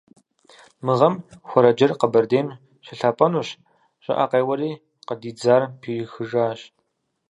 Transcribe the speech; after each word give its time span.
Мы 0.85 0.93
гъэм 0.99 1.13
хуэрэджэр 1.49 1.91
Къабэрдейм 1.99 2.47
щылъапӏэнущ, 2.85 3.49
щӏыӏэ 4.03 4.25
къеуэри 4.31 4.71
къыдидзар 5.07 5.61
пихыжащ. 5.81 6.59